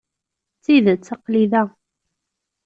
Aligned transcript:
D 0.57 0.59
tidet, 0.63 1.13
aql-i 1.15 1.45
da. 1.51 1.63